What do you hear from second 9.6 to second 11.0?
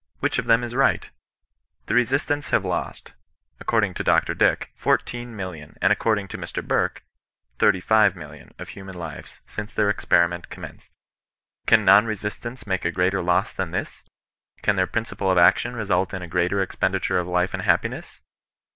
their experiment commenced.